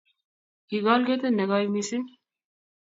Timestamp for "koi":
1.49-1.67